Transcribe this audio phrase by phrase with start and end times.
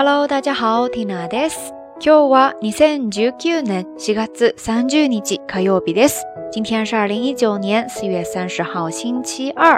[0.00, 1.72] Hello，大家好，Tina です。
[1.98, 6.22] 今日は2019年4月30日火曜日です。
[6.52, 9.76] 今天是2019年4月30号星期二。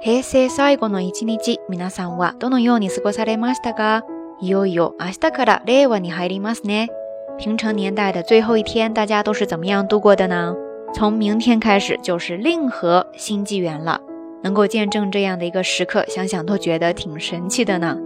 [0.00, 4.02] 平成最後の一日、皆さんはどのように過ごされましたか？
[4.40, 6.88] いよいよ明日から令和に入りますね。
[7.38, 10.52] 平成年代的最后一天，大家都是怎么样度过的呢？
[10.92, 14.00] 从明天开始就是令和新纪元了。
[14.42, 17.96] 能够见证这样的一个时刻，想想都觉得挺神奇的呢。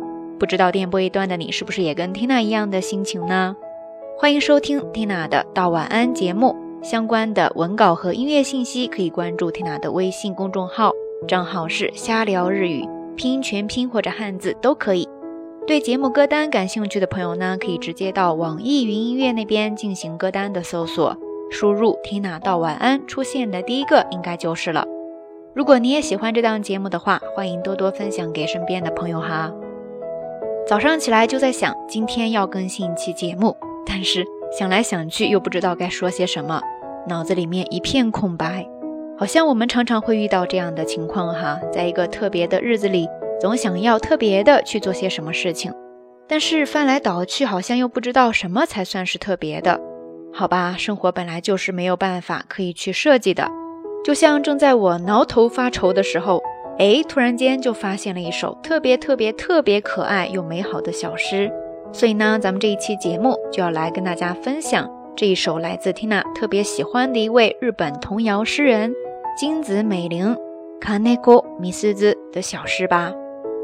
[0.44, 3.56] 不知道电波一端的你是不是也跟 Tina 一样的心情呢？
[4.18, 6.54] 欢迎收听 Tina 的《到晚安》节目。
[6.82, 10.92] 相关的文稿和音乐信息可以关注 Tina 的微信公众号，
[11.26, 15.08] 账号是“瞎聊日语”，拼音全拼或者汉字都可以。
[15.66, 21.16] 对节目歌单感兴趣的朋友呢，可以直接到网易云音乐那边进行歌单的搜索，
[21.50, 24.84] 输入 “Tina 到晚安”出现的第一个应该就是了。
[25.54, 29.50] 如果你也喜欢这档节目的话，欢迎多多分享给身边的朋友哈。
[30.66, 33.54] 早上起来就在想，今天要更新一期节目，
[33.86, 34.24] 但是
[34.58, 36.58] 想来想去又不知道该说些什么，
[37.06, 38.66] 脑子里面一片空白。
[39.18, 43.06] 好像我们常常会遇到这样的情况哈，在一个特别的日子里，
[43.38, 45.70] 总想要特别的去做些什么事情，
[46.26, 49.78] 但是翻来倒去，好像又不知道什么才算是特别的。
[50.32, 53.50] 好吧，生活本来就是没有办法可以去设计的，
[54.02, 56.40] 就像正在我挠头发愁的时候。
[56.76, 61.48] 哎，突然间就发现了一首特别特别特别可爱又美好的小诗，
[61.92, 68.92] 所以呢，咱们这一期节目就要来跟大家分享这一首来自缇娜特别喜欢的一位日本童谣诗人
[69.36, 73.12] 金子美玲《o m i s すず》的小诗吧，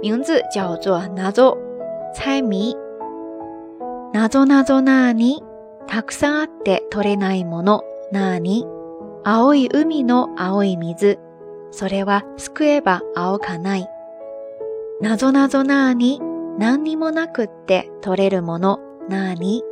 [0.01, 1.57] 名字叫做《謎”，
[2.15, 2.77] 猜谜。
[4.13, 5.43] 謎謎纳奏纳尼
[5.89, 7.81] たくさんあって取れないもの。
[8.13, 8.67] 纳尼？
[9.25, 11.19] 青い海の青い水。
[11.73, 13.87] それは救えば青かない。
[15.01, 16.21] なぞなぞなあに、
[16.59, 19.63] 何にもなくって取れるものなあに。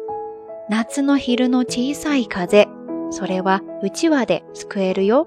[0.70, 2.68] 夏の昼の小さい風、
[3.10, 5.26] それはうちわで救えるよ。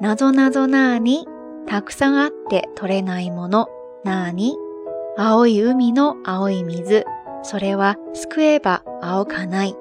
[0.00, 1.26] なぞなぞなあに、
[1.66, 3.68] たくさんあって取れないもの
[4.04, 4.56] なあに。
[5.18, 7.06] 青い海の青い水、
[7.42, 9.74] それは救えば青かない。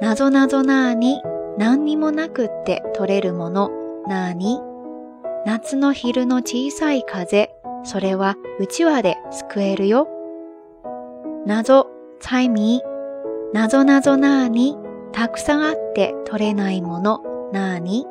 [0.00, 1.22] なぞなぞなあに、
[1.58, 3.70] 何にもなくって取れるもの
[4.08, 4.58] なーに
[5.46, 7.50] 夏の昼の小さい風、
[7.84, 10.08] それはうちわで救えるよ。
[11.46, 11.86] 謎、
[12.20, 12.80] 猜疑、
[13.52, 14.76] 謎謎なーに、
[15.12, 17.20] たくさんあって取れないもの、
[17.52, 18.06] なーに。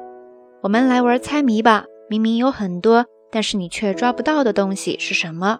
[0.62, 1.86] 我们来玩猜谜吧。
[2.10, 5.60] 明明有很多，但是你却抓不到的东西是什么？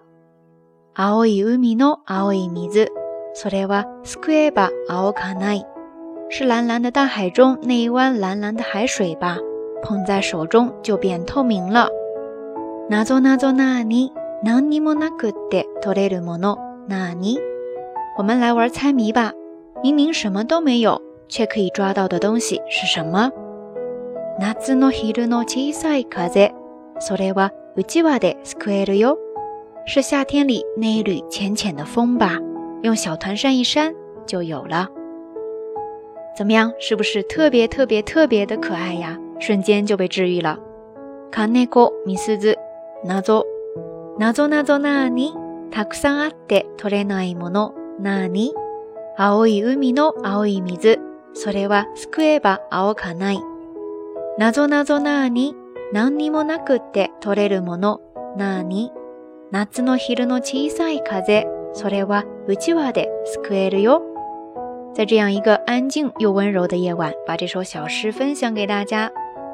[0.96, 2.90] 青い海の青い水，
[3.34, 5.66] それは救えば青かない，
[6.30, 9.40] 是蓝蓝的大海中那一湾蓝蓝的海水吧？
[9.84, 11.88] 捧在手中就变透明了。
[12.90, 14.12] 那做那做那尼，
[14.44, 16.58] 那尼么那可的托雷鲁莫诺
[16.88, 17.38] 那尼。
[18.18, 19.32] 我们来玩猜谜吧。
[19.84, 23.30] 明明什么都没有，却可以抓到的东西是什么？
[24.40, 26.50] 那兹诺希鲁诺奇伊赛卡泽，
[27.02, 28.56] 索雷瓦乌吉瓦的斯
[29.86, 32.38] 是夏天里那一缕浅浅的风吧？
[32.84, 33.94] 用小团扇一扇
[34.26, 34.88] 就有了。
[36.38, 36.72] 怎么样？
[36.80, 39.20] 是不是特别特别特别的可爱呀？
[39.44, 40.58] 瞬间就被治愈了。
[41.36, 41.86] 猫子，
[43.06, 43.44] 纳 zo，
[44.18, 45.12] 纳 zo 謎 z o 纳
[45.70, 48.30] たくさんあって取れないもの、哪
[49.18, 51.00] 青い海の青い水、
[51.34, 53.40] それは救えば青かない。
[54.38, 55.54] 謎謎な纳
[55.92, 58.00] 何にもなくって取れるもの、
[58.38, 58.64] 哪
[59.52, 62.24] 夏の昼の小さい風、それは
[62.60, 64.02] ちわで救えるよ。
[64.96, 69.12] 在这样一个安静又温柔的夜晚，把这首小诗分享给大家。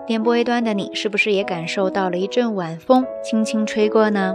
[0.09, 4.33] 电波一端的你，是不是也感受到了一阵晚风轻轻吹过呢？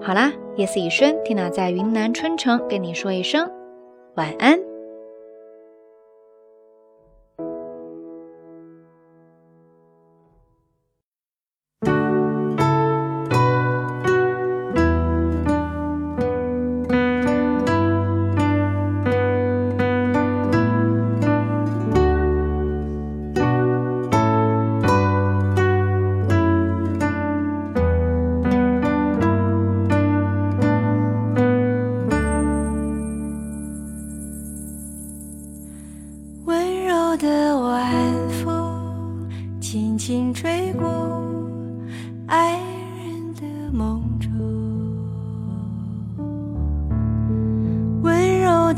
[0.00, 3.50] 好啦，夜色已深，Tina 在云南春城跟你说一声
[4.14, 4.56] 晚安。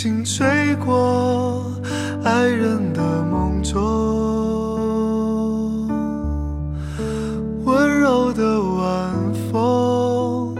[0.00, 1.72] 轻轻吹过
[2.22, 3.74] 爱人的梦中，
[7.64, 9.10] 温柔的晚
[9.50, 10.56] 风，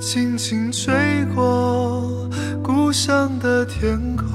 [0.00, 0.94] 轻轻吹
[1.34, 2.00] 过
[2.62, 4.32] 故乡的天空。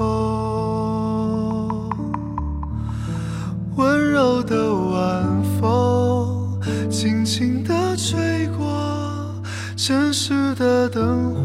[3.76, 6.60] 温柔的晚风，
[6.90, 8.68] 轻轻地吹过
[9.78, 11.41] 城市的灯火。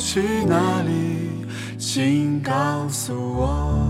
[0.00, 1.44] 去哪里？
[1.78, 3.89] 请告诉我。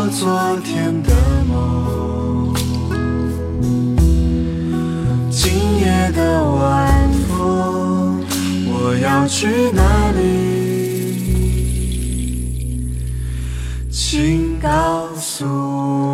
[0.00, 1.10] 我昨天的
[1.48, 2.54] 梦，
[5.28, 8.22] 今夜的晚风，
[8.68, 13.02] 我要去哪里？
[13.90, 16.07] 请告诉。